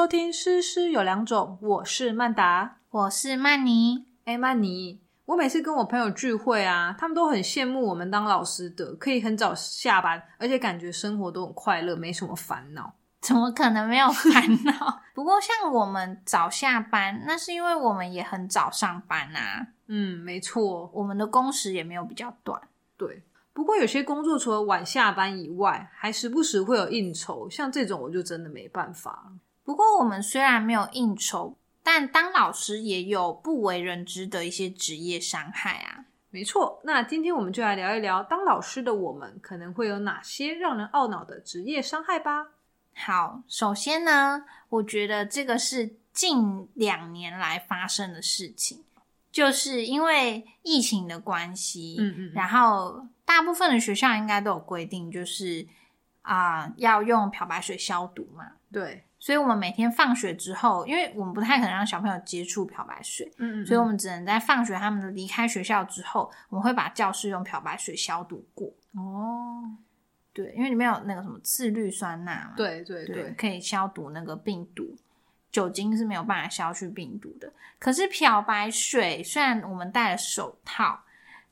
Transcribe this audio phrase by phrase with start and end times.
[0.00, 4.06] 收听《诗诗有两种》，我是曼达，我是曼妮。
[4.24, 12.94] 哎，曼妮，我每次跟我朋友聚会啊，他们都很羡慕我们当老师的，可以很早下班，而且感觉生活都很快乐，没什么烦恼。
[13.20, 15.02] 怎么可能没有烦恼？
[15.12, 19.66] 不过像我们早下班，那是因为我们也很早上班啊。
[19.88, 22.58] 嗯，没错，我们的工时也没有比较短。
[22.96, 23.22] 对。
[23.52, 29.30] 不过有些工作除了晚下班以外，还时不时会有应酬，像这种我就真的没办法。
[29.70, 36.06] 不过我们虽然没有应酬，但当老师也有不为人知的一些职业伤害啊。
[36.30, 42.48] 没错，那今天我们就来聊一聊当老师的我们可能会有哪些让人懊恼的职业伤害吧。
[42.96, 48.82] 好，首先呢，我觉得这个是近两年来发生的事情，
[49.30, 55.64] 就是因为疫情的关系，嗯嗯，然后大部分的学校应该都有规定，就是
[56.22, 68.68] 啊要用漂白水消毒嘛，对，所以我们每天放学之后，因为我们不太可能让小朋友接触漂白水，嗯嗯，所以我们只能在放学他们离开学校之后，我们会把教室用漂白水消毒过。
[68.94, 69.76] 哦。
[70.32, 74.96] 对，因为里面有那个什么次氯酸钠嘛，对对对，可以消毒那个病毒。
[75.50, 77.52] 酒精是没有办法消去病毒的。
[77.80, 81.00] 可是漂白水虽然我们戴了手套，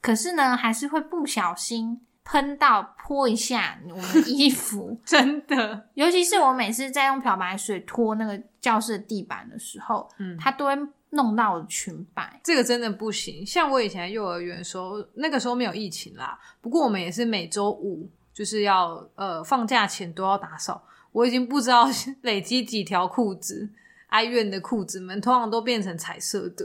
[0.00, 5.00] 可是呢，还是会不小心喷到泼一下我们衣服。
[5.02, 10.76] 真的，尤其是我每次在用漂白水拖那个教室的地板的时候，嗯，它都会
[11.10, 12.38] 弄到我的裙摆。
[12.44, 13.44] 这个真的不行。
[13.46, 18.10] 像我以前幼儿园的时候，那个时候没有疫情啦，不过我们也是每周五。
[18.34, 21.88] 就是要呃放假前都要打扫，我已经不知道
[22.22, 23.68] 累积几条裤子，
[24.10, 26.64] 哀怨的裤子们通常都变成彩色的。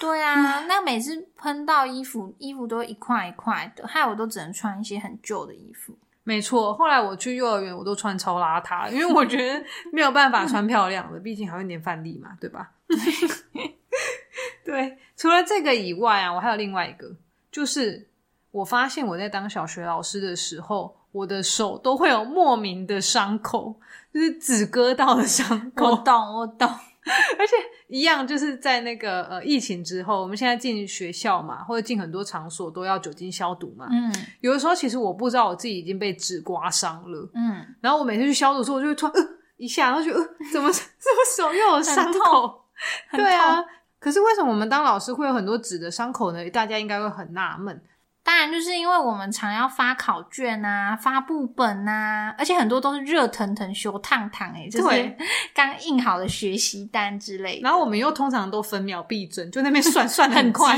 [0.00, 5.96] 对啊，那每次喷到衣服，衣服都一块一块的，害我都只能穿一些很旧的衣服。
[6.24, 12.70] 没错，后来我去幼儿园，我都穿超邋遢， 因为我觉得没有办法穿漂亮的， 毕竟还会粘饭粒嘛，对吧？
[14.64, 17.16] 对，除了这个以外啊，我还有另外一个，
[17.50, 18.06] 就是
[18.50, 20.94] 我发现我在当小学老师的时候。
[21.10, 23.74] 我的手都会有莫名的伤口，
[24.12, 25.92] 就是紫割到的伤口。
[25.92, 26.68] 我懂，我懂。
[27.38, 27.54] 而且
[27.88, 33.86] 一样，就是在那个呃疫情之后，我们现在进学校嘛，或者进很多场所都要酒精消毒嘛。
[33.90, 34.12] 嗯。
[34.40, 37.30] 有的时候其实我不知道我自己已经被纸刮伤了。
[37.34, 37.66] 嗯。
[37.80, 42.64] 然后我每次去消毒的时候，我就会突然呃一下，然后就呃怎么 怎么手又有伤口？
[43.12, 43.64] 对啊。
[43.98, 46.48] 可是为什么我们当老师会有很多纸的伤口呢？
[46.50, 47.82] 大家应该会很纳闷。
[48.28, 55.16] 当然，就是因为我们常要发考卷啊、发布本啊，而且很多都是热腾腾、修烫烫哎，就是
[55.54, 57.58] 刚印好的学习单之类。
[57.62, 60.76] 然后我们又通常都分秒必争，就那边算 算的很快，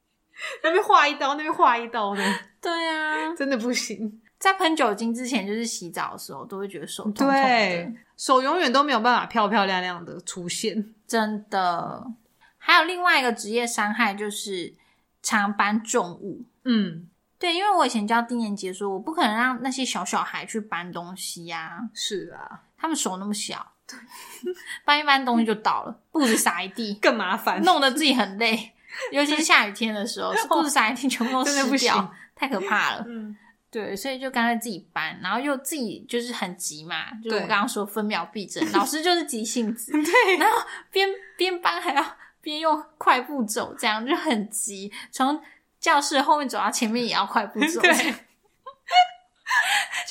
[0.64, 2.22] 那边画一刀，那边画一刀的。
[2.62, 4.18] 对啊，真的不行。
[4.38, 10.94] 在喷酒精之前，就是洗澡的时候，都会觉得手痛痛的，手永远都没有办法漂漂亮亮的出现。
[11.06, 12.06] 真的。
[12.56, 14.72] 还有另外一个职业伤害，就是
[15.22, 16.46] 常搬重物。
[16.66, 21.78] 嗯，对，因为我以前教低年级的时候，我不可能让那些小小孩去搬东西呀。
[21.94, 23.74] 是啊，他们手那么小，
[24.84, 28.72] 搬一搬东西就倒了，布子撒一地 更麻烦，弄得自己很累。
[29.12, 33.04] 尤其是下雨天的时候， 布子撒一地全部都湿掉，太可怕了。
[33.06, 33.36] 嗯，
[33.70, 40.58] 对，所以就干脆自己搬，然后又自己就是很急嘛，就是我刚刚说分秒必争，老师就是急性子，对，然后
[40.90, 45.40] 边边搬还要边用快步走，这样就很急，从。
[45.86, 48.00] 教室后面走到前面也要快步走，对， 就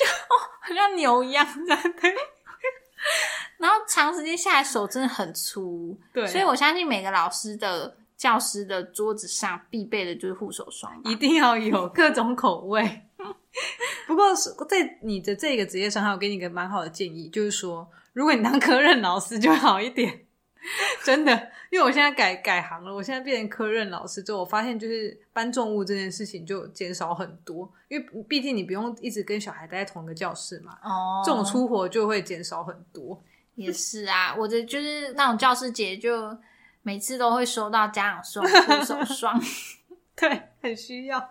[0.06, 0.32] 哦，
[0.62, 2.14] 好像牛一样这样对。
[3.60, 13.02] 然后长时间下来手真的很粗，对，所以我相信每个老师的教师的桌子上必备的就是护手霜，一定要有各种口味。
[14.06, 20.25] 不过在你的这个职业上，我给你一个蛮好的建议，就是说，如果你当科任老师就好一点。
[21.04, 21.32] 真的，
[21.70, 33.22] 因为我现在改改行了，我现在变成科任老师之后，我发现就是搬重物这件事情就减少很多，因为毕竟你不用一直跟小孩待在同一个教室嘛，哦，这种出活就会减少很多。
[33.54, 36.36] 也是啊，我的就是那种教师节，就
[36.82, 39.40] 每次都会收到家长送护手霜，
[40.14, 41.30] 对，很需要。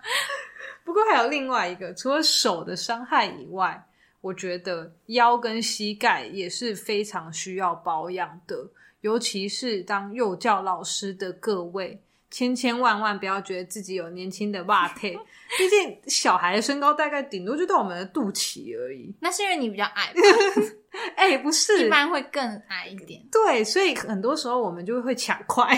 [0.84, 3.86] 不过还有另外一个，除了手的伤害以外，
[4.26, 8.68] 我觉得腰跟膝盖也是非常需要保养的。
[9.02, 12.02] 尤其是当幼教老师的各位，
[12.32, 15.16] 千千万万不要觉得自己有年轻的袜腿，
[15.60, 19.14] 毕竟小孩的身高大概顶多就到我们的肚脐而已。
[19.20, 20.12] 那是因为你比较矮，
[21.16, 23.22] 哎，不是，一般会更矮一点。
[23.32, 25.78] 对，所以很多时候我们就会抢快，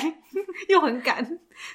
[0.70, 1.26] 又很赶，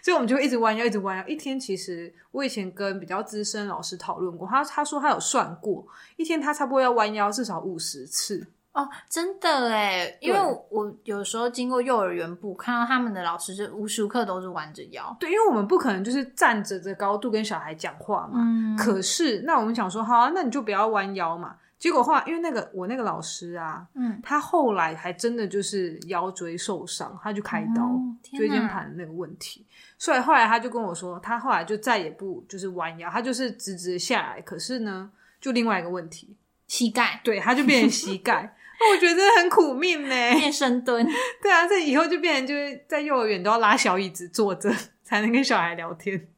[0.02, 1.26] 所以我们就会一直弯腰，一直弯腰。
[1.26, 5.86] 一天其实我以前跟比较资深老师讨论过，他他说他有算过，
[6.16, 8.48] 一天他差不多要弯腰至少五十次。
[8.72, 10.40] 哦，真的哎，因为
[10.70, 15.14] 我有时候经过幼儿园部，看到他们的老师就无时无刻都是弯着腰。
[15.20, 18.38] 对，因为我们不可能就是站着的高度跟小孩讲话嘛。
[18.38, 18.74] 嗯。
[18.74, 21.56] 可是，那我们想说，好啊，那你就不要弯腰嘛。
[21.82, 28.00] 结果话，因为那个我那个老师啊，嗯，他后来还真的就是腰椎受伤，他就开刀
[28.36, 29.66] 椎间盘的那个问题。
[29.98, 34.40] 所以后来他就跟我说，他后来就再也不就是弯腰，他就是直直下来。
[34.42, 36.36] 可是呢，就另外一个问题，
[36.68, 38.54] 膝盖，对，他就变成膝盖。
[38.78, 41.04] 那 我觉得很苦命呢，变深蹲。
[41.42, 46.28] 对啊，这以后就变成就是在幼儿园都要拉小椅子坐着才能跟小孩聊天。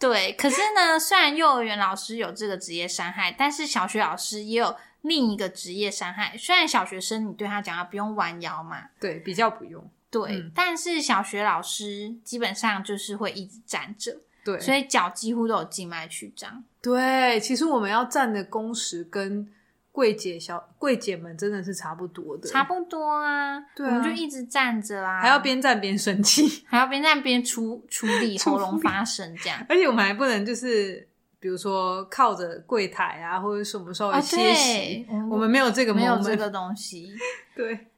[0.00, 6.34] 对，可是呢，虽然幼儿园老师有这个职业伤害，但是小学老师也有另一个职业伤害。
[6.36, 9.88] 虽然小学生你对他讲要不用弯腰嘛，对，比较不用。
[10.10, 16.64] 对，但是小学老师基本上就是会一直站着，对，所以脚几乎都有静脉曲张。
[16.82, 19.52] 对，其实我们要站的工时跟。
[19.92, 23.58] 柜姐小柜姐们真的是差不多的，差不多啊。
[23.74, 29.66] 对，我们就一直站着啊，还要边站边生气， 还要边站边出出力， 喉咙发声这样。
[29.68, 31.08] 而且我们还不能就是，
[31.40, 37.12] 比如说靠着柜台啊，或者什么时候歇息，我们没有这个没有这个东西。
[37.56, 37.88] 对，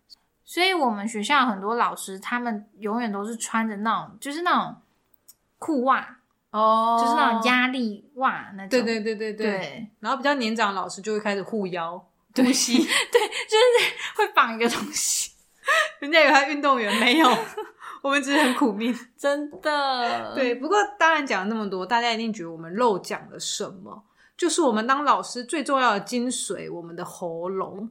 [0.44, 4.76] 所以我们学校很多老师，他们永远都是穿着那种，就是那种
[5.58, 6.18] 裤袜。
[6.52, 8.68] 哦，就是那种压力袜那种。
[8.68, 9.88] 对对对对对。
[10.00, 12.02] 然后比较年长的老师就会开始护腰、
[12.34, 12.76] 东西。
[12.78, 15.32] 对，就是会绑一个东西。
[16.00, 17.28] 人家以为他运动员，没有，
[18.02, 20.34] 我们只是很苦命，真的。
[20.34, 24.04] 对，不过当然讲了那么多，大家一定觉得我们漏讲了什么？
[24.36, 27.88] 就是我们当老师最重要的精髓，我们的喉咙。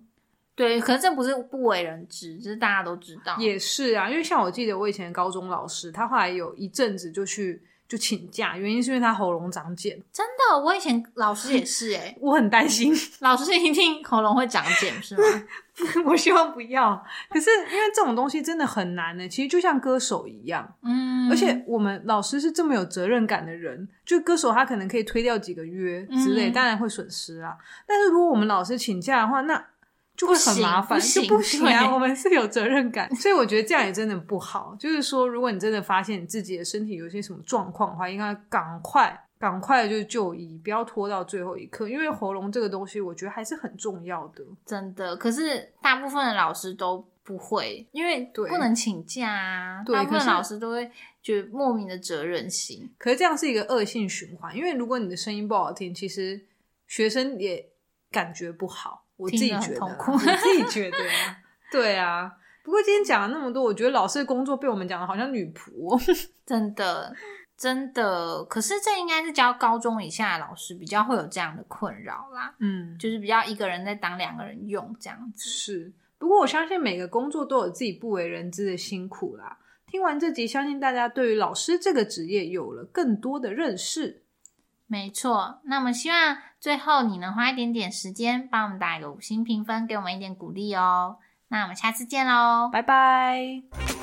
[0.53, 3.35] 对，可是这不是不为人知，这是大家都知道。
[3.39, 7.63] 也是啊，因为像我记得我以前高中老师，他后来有一阵子就去。
[7.91, 10.01] 就请假，原因是因为他喉咙长茧。
[10.13, 15.23] 真的，我以前老师也是哎， 我很担心 老师一定喉咙会长茧是吗？
[16.07, 17.03] 我希望不要。
[17.29, 27.57] 可是因为这种东西真的很难呢，其实就像歌手一样，嗯，而且我们老师是这么有责任感的人，就歌手他可能可以推掉几个月之类，当然会损失啊。
[27.85, 29.61] 但是如果我们老师请假的话，那
[30.21, 31.91] 就会很麻烦，就不行啊！
[31.91, 34.75] 我们是有责任感，所以我觉得这样也真的不好。
[34.79, 41.89] 就是说，如果你真的发现你自己的身体有些什么状况的话，应该赶快、赶快就就医，不要拖到最后一刻。
[41.89, 44.43] 因为喉咙这个东西，我觉得还是很重要的。
[44.63, 49.83] 真的，可是大部分的老师都不会，因为不能请假啊。
[49.91, 50.91] 大部分老师都会
[51.23, 52.87] 觉得莫名的责任心。
[52.99, 56.39] 可是这样是一个恶性循环，因为如果你的声音不好听，其实
[56.85, 57.70] 学生也
[58.11, 59.05] 感觉不好。
[59.17, 60.97] 我自己觉得，我自己觉 得，
[61.71, 62.31] 对啊。
[62.63, 65.99] 不过今天讲了那么多，我觉得老师的工作被我们讲的好像女仆，
[66.45, 67.15] 真的，
[67.57, 68.43] 真的。
[68.45, 72.53] 可是这应该是教高中以下的老师比较会有这样的困扰啦。
[72.59, 75.49] 嗯，就是比较一个人在当两个人用这样子。
[75.49, 79.57] 是，不过我相信每个工作都有自己不为人知的辛苦啦。
[79.87, 84.20] 听完这集，相信大家对于老师这个职业有了更多的认识。
[84.91, 91.15] 没错，那么希望最后你能花一点点时间帮我们打一个五星评分，给我们一点鼓励哦。
[91.47, 94.00] 那我们下次见喽，拜拜。